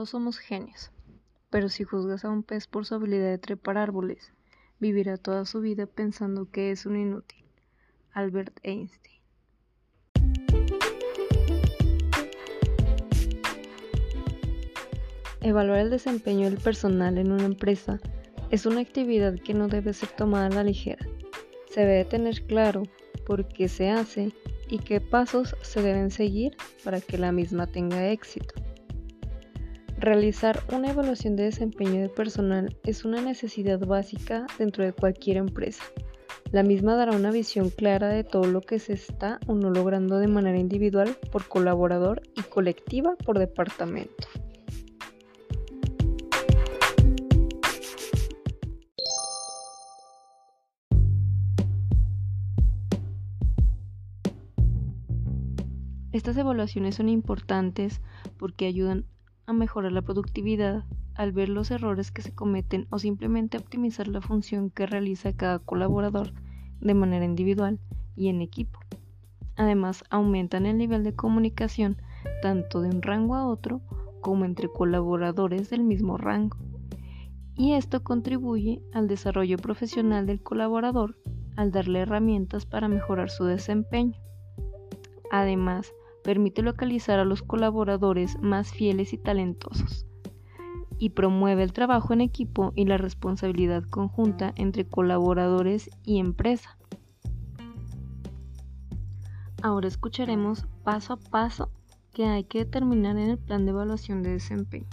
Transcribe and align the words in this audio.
todos 0.00 0.08
somos 0.08 0.38
genios, 0.38 0.90
pero 1.50 1.68
si 1.68 1.84
juzgas 1.84 2.24
a 2.24 2.30
un 2.30 2.42
pez 2.42 2.66
por 2.66 2.86
su 2.86 2.94
habilidad 2.94 3.28
de 3.28 3.36
trepar 3.36 3.76
árboles, 3.76 4.32
vivirá 4.78 5.18
toda 5.18 5.44
su 5.44 5.60
vida 5.60 5.84
pensando 5.84 6.50
que 6.50 6.70
es 6.70 6.86
un 6.86 6.96
inútil. 6.96 7.44
Albert 8.14 8.58
Einstein. 8.62 9.20
Evaluar 15.42 15.80
el 15.80 15.90
desempeño 15.90 16.48
del 16.48 16.56
personal 16.56 17.18
en 17.18 17.30
una 17.30 17.44
empresa 17.44 18.00
es 18.50 18.64
una 18.64 18.80
actividad 18.80 19.34
que 19.34 19.52
no 19.52 19.68
debe 19.68 19.92
ser 19.92 20.08
tomada 20.08 20.46
a 20.46 20.48
la 20.48 20.64
ligera. 20.64 21.06
Se 21.68 21.80
debe 21.80 22.06
tener 22.06 22.46
claro 22.46 22.84
por 23.26 23.46
qué 23.48 23.68
se 23.68 23.90
hace 23.90 24.32
y 24.66 24.78
qué 24.78 25.02
pasos 25.02 25.54
se 25.60 25.82
deben 25.82 26.10
seguir 26.10 26.56
para 26.84 27.02
que 27.02 27.18
la 27.18 27.32
misma 27.32 27.66
tenga 27.66 28.08
éxito. 28.08 28.54
Realizar 30.00 30.62
una 30.72 30.92
evaluación 30.92 31.36
de 31.36 31.42
desempeño 31.42 32.00
de 32.00 32.08
personal 32.08 32.74
es 32.84 33.04
una 33.04 33.20
necesidad 33.20 33.78
básica 33.80 34.46
dentro 34.58 34.82
de 34.82 34.94
cualquier 34.94 35.36
empresa. 35.36 35.84
La 36.52 36.62
misma 36.62 36.96
dará 36.96 37.14
una 37.14 37.30
visión 37.30 37.68
clara 37.68 38.08
de 38.08 38.24
todo 38.24 38.46
lo 38.46 38.62
que 38.62 38.78
se 38.78 38.94
está 38.94 39.38
o 39.46 39.54
no 39.54 39.68
logrando 39.68 40.16
de 40.16 40.26
manera 40.26 40.58
individual 40.58 41.18
por 41.30 41.46
colaborador 41.48 42.22
y 42.34 42.40
colectiva 42.44 43.14
por 43.26 43.38
departamento. 43.38 44.26
Estas 56.10 56.38
evaluaciones 56.38 56.94
son 56.94 57.10
importantes 57.10 58.00
porque 58.38 58.64
ayudan 58.64 59.04
a 59.50 59.52
mejorar 59.52 59.92
la 59.92 60.02
productividad 60.02 60.84
al 61.14 61.32
ver 61.32 61.48
los 61.48 61.70
errores 61.70 62.10
que 62.10 62.22
se 62.22 62.34
cometen 62.34 62.86
o 62.90 62.98
simplemente 62.98 63.58
optimizar 63.58 64.08
la 64.08 64.20
función 64.20 64.70
que 64.70 64.86
realiza 64.86 65.32
cada 65.32 65.58
colaborador 65.58 66.32
de 66.80 66.94
manera 66.94 67.24
individual 67.24 67.78
y 68.16 68.28
en 68.28 68.40
equipo. 68.40 68.78
Además, 69.56 70.04
aumentan 70.08 70.66
el 70.66 70.78
nivel 70.78 71.04
de 71.04 71.14
comunicación 71.14 71.98
tanto 72.42 72.80
de 72.80 72.88
un 72.88 73.02
rango 73.02 73.34
a 73.34 73.46
otro 73.46 73.82
como 74.20 74.44
entre 74.44 74.68
colaboradores 74.68 75.68
del 75.68 75.82
mismo 75.82 76.16
rango. 76.16 76.56
Y 77.56 77.74
esto 77.74 78.02
contribuye 78.02 78.80
al 78.92 79.08
desarrollo 79.08 79.58
profesional 79.58 80.26
del 80.26 80.42
colaborador 80.42 81.18
al 81.56 81.72
darle 81.72 82.00
herramientas 82.00 82.64
para 82.64 82.88
mejorar 82.88 83.30
su 83.30 83.44
desempeño. 83.44 84.18
Además, 85.30 85.92
permite 86.22 86.62
localizar 86.62 87.18
a 87.18 87.24
los 87.24 87.42
colaboradores 87.42 88.38
más 88.40 88.70
fieles 88.70 89.12
y 89.12 89.18
talentosos 89.18 90.06
y 90.98 91.10
promueve 91.10 91.62
el 91.62 91.72
trabajo 91.72 92.12
en 92.12 92.20
equipo 92.20 92.72
y 92.76 92.84
la 92.84 92.98
responsabilidad 92.98 93.82
conjunta 93.84 94.52
entre 94.56 94.86
colaboradores 94.86 95.88
y 96.04 96.18
empresa. 96.18 96.76
Ahora 99.62 99.88
escucharemos 99.88 100.66
paso 100.84 101.14
a 101.14 101.16
paso 101.16 101.70
que 102.12 102.26
hay 102.26 102.44
que 102.44 102.60
determinar 102.60 103.16
en 103.16 103.30
el 103.30 103.38
plan 103.38 103.64
de 103.64 103.70
evaluación 103.70 104.22
de 104.22 104.32
desempeño. 104.32 104.86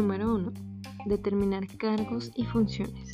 Número 0.00 0.34
1. 0.34 0.52
Determinar 1.04 1.66
cargos 1.76 2.32
y 2.34 2.46
funciones. 2.46 3.12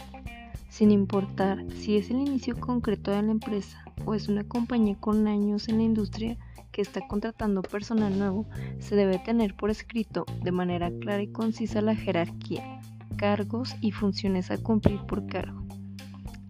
Sin 0.68 0.92
importar 0.92 1.64
si 1.72 1.96
es 1.96 2.10
el 2.10 2.18
inicio 2.18 2.60
concreto 2.60 3.10
de 3.10 3.22
la 3.22 3.32
empresa 3.32 3.84
o 4.04 4.14
es 4.14 4.28
una 4.28 4.44
compañía 4.44 4.94
con 5.00 5.26
años 5.26 5.68
en 5.68 5.78
la 5.78 5.82
industria 5.82 6.38
que 6.70 6.82
está 6.82 7.00
contratando 7.08 7.62
personal 7.62 8.16
nuevo, 8.16 8.46
se 8.78 8.94
debe 8.94 9.18
tener 9.18 9.56
por 9.56 9.70
escrito 9.70 10.26
de 10.44 10.52
manera 10.52 10.92
clara 11.00 11.22
y 11.22 11.32
concisa 11.32 11.80
la 11.80 11.96
jerarquía, 11.96 12.80
cargos 13.16 13.74
y 13.80 13.90
funciones 13.90 14.52
a 14.52 14.58
cumplir 14.58 15.00
por 15.08 15.26
cargo. 15.26 15.64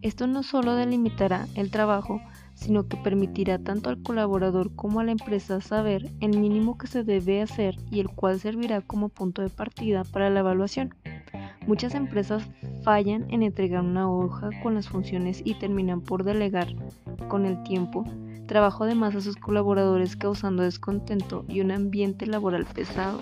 Esto 0.02 0.26
no 0.26 0.42
solo 0.42 0.74
delimitará 0.74 1.48
el 1.54 1.70
trabajo, 1.70 2.20
sino 2.56 2.88
que 2.88 2.96
permitirá 2.96 3.58
tanto 3.58 3.90
al 3.90 4.02
colaborador 4.02 4.74
como 4.74 4.98
a 4.98 5.04
la 5.04 5.12
empresa 5.12 5.60
saber 5.60 6.10
el 6.20 6.38
mínimo 6.38 6.76
que 6.78 6.88
se 6.88 7.04
debe 7.04 7.42
hacer 7.42 7.76
y 7.90 8.00
el 8.00 8.08
cual 8.08 8.40
servirá 8.40 8.80
como 8.80 9.10
punto 9.10 9.42
de 9.42 9.50
partida 9.50 10.02
para 10.02 10.30
la 10.30 10.40
evaluación. 10.40 10.94
Muchas 11.66 11.94
empresas 11.94 12.48
fallan 12.82 13.26
en 13.30 13.42
entregar 13.42 13.84
una 13.84 14.10
hoja 14.10 14.50
con 14.62 14.74
las 14.74 14.88
funciones 14.88 15.42
y 15.44 15.54
terminan 15.54 16.00
por 16.00 16.24
delegar, 16.24 16.68
con 17.28 17.44
el 17.44 17.62
tiempo, 17.62 18.04
trabajo 18.46 18.86
de 18.86 18.94
más 18.94 19.14
a 19.14 19.20
sus 19.20 19.36
colaboradores 19.36 20.16
causando 20.16 20.62
descontento 20.62 21.44
y 21.48 21.60
un 21.60 21.72
ambiente 21.72 22.26
laboral 22.26 22.64
pesado. 22.64 23.20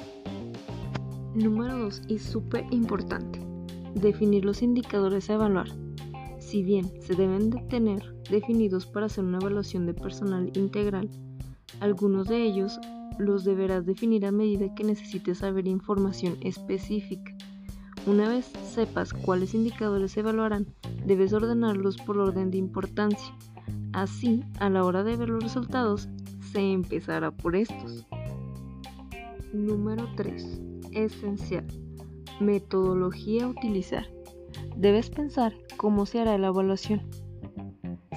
Número 1.34 1.76
2 1.76 2.02
y 2.06 2.18
súper 2.18 2.64
importante. 2.70 3.40
Definir 3.94 4.44
los 4.44 4.62
indicadores 4.62 5.28
a 5.28 5.34
evaluar. 5.34 5.68
Si 6.54 6.62
bien 6.62 6.88
se 7.00 7.16
deben 7.16 7.50
de 7.50 7.60
tener 7.62 8.14
definidos 8.30 8.86
para 8.86 9.06
hacer 9.06 9.24
una 9.24 9.38
evaluación 9.38 9.86
de 9.86 9.92
personal 9.92 10.52
integral. 10.54 11.10
Algunos 11.80 12.28
de 12.28 12.44
ellos 12.44 12.78
los 13.18 13.42
deberás 13.42 13.86
definir 13.86 14.24
a 14.24 14.30
medida 14.30 14.72
que 14.76 14.84
necesites 14.84 15.38
saber 15.38 15.66
información 15.66 16.36
específica. 16.42 17.36
Una 18.06 18.28
vez 18.28 18.52
sepas 18.72 19.12
cuáles 19.12 19.52
indicadores 19.52 20.12
se 20.12 20.20
evaluarán, 20.20 20.68
debes 21.04 21.32
ordenarlos 21.32 21.96
por 21.96 22.18
orden 22.18 22.52
de 22.52 22.58
importancia. 22.58 23.34
Así, 23.92 24.44
a 24.60 24.70
la 24.70 24.84
hora 24.84 25.02
de 25.02 25.16
ver 25.16 25.30
los 25.30 25.42
resultados, 25.42 26.08
se 26.52 26.60
empezará 26.60 27.32
por 27.32 27.56
estos. 27.56 28.06
Número 29.52 30.06
3. 30.14 30.60
Esencial. 30.92 31.66
Metodología 32.38 33.46
a 33.46 33.48
utilizar. 33.48 34.06
Debes 34.76 35.08
pensar 35.08 35.54
cómo 35.76 36.04
se 36.04 36.20
hará 36.20 36.36
la 36.36 36.48
evaluación. 36.48 37.02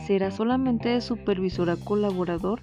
¿Será 0.06 0.32
solamente 0.32 0.90
de 0.90 1.02
supervisor 1.02 1.70
a 1.70 1.76
colaborador 1.76 2.62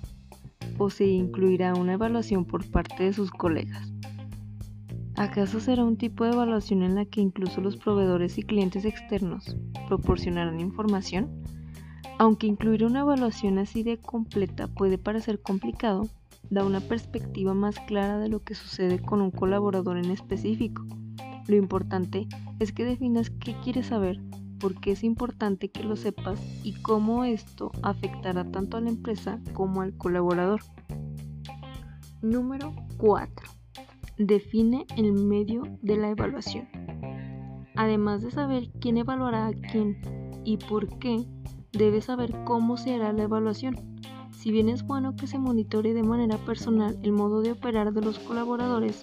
o 0.78 0.90
se 0.90 1.06
incluirá 1.06 1.74
una 1.74 1.92
evaluación 1.92 2.44
por 2.44 2.68
parte 2.70 3.04
de 3.04 3.12
sus 3.12 3.30
colegas? 3.30 3.92
¿Acaso 5.16 5.60
será 5.60 5.84
un 5.84 5.96
tipo 5.96 6.24
de 6.24 6.32
evaluación 6.32 6.82
en 6.82 6.96
la 6.96 7.04
que 7.04 7.20
incluso 7.20 7.60
los 7.60 7.76
proveedores 7.76 8.36
y 8.36 8.42
clientes 8.42 8.84
externos 8.84 9.56
proporcionarán 9.86 10.58
información? 10.58 11.42
Aunque 12.18 12.48
incluir 12.48 12.84
una 12.84 13.00
evaluación 13.00 13.58
así 13.58 13.84
de 13.84 13.98
completa 13.98 14.66
puede 14.66 14.98
parecer 14.98 15.40
complicado, 15.40 16.08
da 16.50 16.64
una 16.64 16.80
perspectiva 16.80 17.54
más 17.54 17.78
clara 17.86 18.18
de 18.18 18.28
lo 18.28 18.42
que 18.42 18.56
sucede 18.56 18.98
con 18.98 19.20
un 19.20 19.30
colaborador 19.30 19.98
en 19.98 20.10
específico. 20.10 20.84
Lo 21.46 21.56
importante 21.56 22.26
es 22.64 22.72
que 22.72 22.84
definas 22.84 23.30
qué 23.30 23.54
quieres 23.62 23.88
saber 23.88 24.18
por 24.58 24.80
qué 24.80 24.92
es 24.92 25.04
importante 25.04 25.70
que 25.70 25.84
lo 25.84 25.96
sepas 25.96 26.40
y 26.64 26.72
cómo 26.80 27.24
esto 27.24 27.70
afectará 27.82 28.50
tanto 28.50 28.78
a 28.78 28.80
la 28.80 28.88
empresa 28.88 29.38
como 29.52 29.82
al 29.82 29.94
colaborador. 29.98 30.62
Número 32.22 32.74
4. 32.96 33.46
Define 34.16 34.86
el 34.96 35.12
medio 35.12 35.64
de 35.82 35.98
la 35.98 36.08
evaluación. 36.08 36.66
Además 37.76 38.22
de 38.22 38.30
saber 38.30 38.70
quién 38.80 38.96
evaluará 38.96 39.48
a 39.48 39.52
quién 39.52 39.98
y 40.44 40.56
por 40.56 40.98
qué, 40.98 41.26
debes 41.72 42.06
saber 42.06 42.34
cómo 42.44 42.78
se 42.78 42.94
hará 42.94 43.12
la 43.12 43.24
evaluación. 43.24 43.98
Si 44.30 44.50
bien 44.50 44.70
es 44.70 44.86
bueno 44.86 45.16
que 45.16 45.26
se 45.26 45.38
monitore 45.38 45.92
de 45.92 46.02
manera 46.02 46.38
personal 46.38 46.98
el 47.02 47.12
modo 47.12 47.42
de 47.42 47.52
operar 47.52 47.92
de 47.92 48.00
los 48.00 48.18
colaboradores, 48.18 49.02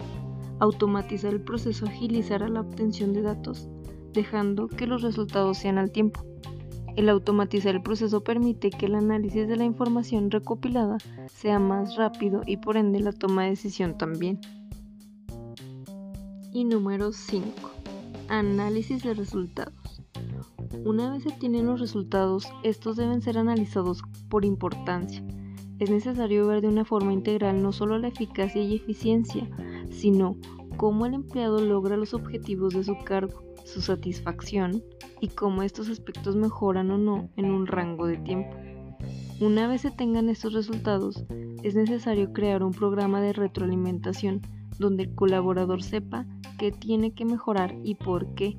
automatizar 0.61 1.33
el 1.33 1.41
proceso 1.41 1.85
agilizará 1.87 2.47
la 2.47 2.61
obtención 2.61 3.13
de 3.13 3.23
datos 3.23 3.67
dejando 4.13 4.67
que 4.67 4.87
los 4.87 5.01
resultados 5.01 5.57
sean 5.57 5.77
al 5.77 5.91
tiempo. 5.91 6.25
El 6.95 7.09
automatizar 7.09 7.75
el 7.75 7.81
proceso 7.81 8.23
permite 8.23 8.69
que 8.69 8.85
el 8.85 8.95
análisis 8.95 9.47
de 9.47 9.55
la 9.55 9.63
información 9.63 10.29
recopilada 10.29 10.97
sea 11.27 11.57
más 11.59 11.95
rápido 11.95 12.41
y 12.45 12.57
por 12.57 12.77
ende 12.77 12.99
la 12.99 13.13
toma 13.13 13.43
de 13.43 13.51
decisión 13.51 13.97
también. 13.97 14.39
Y 16.53 16.65
número 16.65 17.13
5. 17.13 17.47
Análisis 18.27 19.03
de 19.03 19.13
resultados. 19.13 19.73
Una 20.83 21.11
vez 21.11 21.23
se 21.23 21.31
tienen 21.31 21.65
los 21.65 21.79
resultados, 21.79 22.47
estos 22.63 22.97
deben 22.97 23.21
ser 23.21 23.37
analizados 23.37 24.03
por 24.29 24.43
importancia. 24.43 25.23
Es 25.79 25.89
necesario 25.89 26.45
ver 26.47 26.61
de 26.61 26.67
una 26.67 26.85
forma 26.85 27.13
integral 27.13 27.63
no 27.63 27.71
solo 27.71 27.97
la 27.97 28.09
eficacia 28.09 28.61
y 28.61 28.75
eficiencia, 28.75 29.49
sino 29.91 30.37
cómo 30.77 31.05
el 31.05 31.13
empleado 31.13 31.59
logra 31.59 31.97
los 31.97 32.13
objetivos 32.13 32.73
de 32.73 32.83
su 32.83 32.97
cargo 33.03 33.51
su 33.65 33.81
satisfacción 33.81 34.83
y 35.19 35.29
cómo 35.29 35.63
estos 35.63 35.89
aspectos 35.89 36.35
mejoran 36.35 36.91
o 36.91 36.97
no 36.97 37.29
en 37.35 37.51
un 37.51 37.67
rango 37.67 38.05
de 38.05 38.17
tiempo. 38.17 38.55
Una 39.39 39.67
vez 39.67 39.81
se 39.81 39.91
tengan 39.91 40.29
estos 40.29 40.53
resultados, 40.53 41.25
es 41.63 41.75
necesario 41.75 42.31
crear 42.33 42.63
un 42.63 42.71
programa 42.71 43.21
de 43.21 43.33
retroalimentación 43.33 44.41
donde 44.77 45.03
el 45.03 45.15
colaborador 45.15 45.83
sepa 45.83 46.25
qué 46.57 46.71
tiene 46.71 47.13
que 47.13 47.25
mejorar 47.25 47.75
y 47.83 47.95
por 47.95 48.33
qué. 48.35 48.57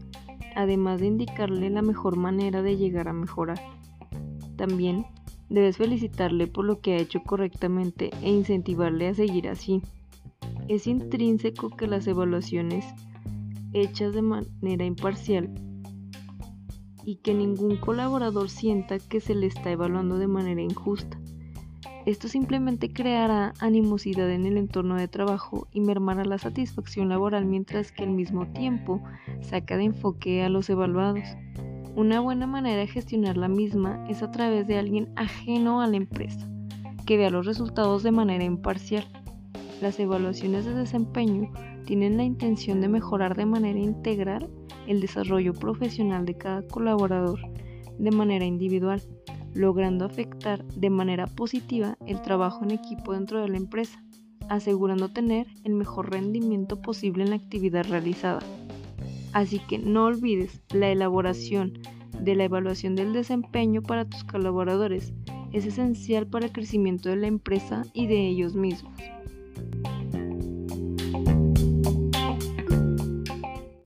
además 0.54 1.00
de 1.00 1.06
indicarle 1.06 1.70
la 1.70 1.80
mejor 1.80 2.16
manera 2.16 2.60
de 2.60 2.76
llegar 2.76 3.08
a 3.08 3.14
mejorar. 3.14 3.58
También 4.56 5.06
debes 5.48 5.78
felicitarle 5.78 6.46
por 6.46 6.66
lo 6.66 6.80
que 6.80 6.92
ha 6.92 6.98
hecho 6.98 7.22
correctamente 7.22 8.10
e 8.20 8.30
incentivarle 8.30 9.08
a 9.08 9.14
seguir 9.14 9.48
así. 9.48 9.80
Es 10.68 10.86
intrínseco 10.86 11.70
que 11.70 11.86
las 11.86 12.06
evaluaciones 12.06 12.84
hechas 13.72 14.14
de 14.14 14.22
manera 14.22 14.84
imparcial 14.84 15.50
y 17.04 17.16
que 17.16 17.34
ningún 17.34 17.76
colaborador 17.76 18.48
sienta 18.48 18.98
que 18.98 19.20
se 19.20 19.34
le 19.34 19.46
está 19.46 19.70
evaluando 19.70 20.18
de 20.18 20.28
manera 20.28 20.62
injusta. 20.62 21.18
Esto 22.04 22.26
simplemente 22.26 22.92
creará 22.92 23.54
animosidad 23.60 24.28
en 24.30 24.44
el 24.44 24.56
entorno 24.56 24.96
de 24.96 25.06
trabajo 25.06 25.68
y 25.72 25.80
mermará 25.80 26.24
la 26.24 26.38
satisfacción 26.38 27.08
laboral 27.08 27.44
mientras 27.44 27.92
que 27.92 28.02
al 28.02 28.10
mismo 28.10 28.46
tiempo 28.48 29.00
saca 29.40 29.76
de 29.76 29.84
enfoque 29.84 30.42
a 30.42 30.48
los 30.48 30.68
evaluados. 30.68 31.22
Una 31.94 32.20
buena 32.20 32.46
manera 32.46 32.80
de 32.80 32.88
gestionar 32.88 33.36
la 33.36 33.48
misma 33.48 34.04
es 34.08 34.22
a 34.22 34.30
través 34.32 34.66
de 34.66 34.78
alguien 34.78 35.12
ajeno 35.14 35.80
a 35.80 35.86
la 35.86 35.96
empresa, 35.96 36.50
que 37.06 37.16
vea 37.16 37.30
los 37.30 37.46
resultados 37.46 38.02
de 38.02 38.10
manera 38.10 38.44
imparcial. 38.44 39.06
Las 39.82 39.98
evaluaciones 39.98 40.64
de 40.64 40.74
desempeño 40.74 41.50
tienen 41.86 42.16
la 42.16 42.22
intención 42.22 42.80
de 42.80 42.86
mejorar 42.86 43.36
de 43.36 43.46
manera 43.46 43.80
integral 43.80 44.48
el 44.86 45.00
desarrollo 45.00 45.54
profesional 45.54 46.24
de 46.24 46.38
cada 46.38 46.62
colaborador 46.68 47.40
de 47.98 48.10
manera 48.12 48.44
individual 48.44 49.02
logrando 49.54 50.04
afectar 50.04 50.64
de 50.66 50.88
manera 50.88 51.26
positiva 51.26 51.98
el 52.06 52.22
trabajo 52.22 52.62
en 52.62 52.70
equipo 52.70 53.12
dentro 53.12 53.42
de 53.42 53.48
la 53.48 53.56
empresa, 53.56 54.04
asegurando 54.48 55.08
tener 55.08 55.48
el 55.64 55.74
mejor 55.74 56.12
rendimiento 56.12 56.80
posible 56.80 57.24
en 57.24 57.30
la 57.30 57.36
actividad 57.36 57.84
realizada. 57.88 58.38
Así 59.32 59.58
que 59.58 59.80
no 59.80 60.04
olvides 60.04 60.62
la 60.72 60.90
elaboración 60.90 61.80
de 62.20 62.36
la 62.36 62.44
evaluación 62.44 62.94
del 62.94 63.12
desempeño 63.12 63.82
para 63.82 64.04
tus 64.04 64.22
colaboradores. 64.22 65.12
Es 65.52 65.66
esencial 65.66 66.28
para 66.28 66.46
el 66.46 66.52
crecimiento 66.52 67.08
de 67.08 67.16
la 67.16 67.26
empresa 67.26 67.82
y 67.92 68.06
de 68.06 68.28
ellos 68.28 68.54
mismos. 68.54 68.94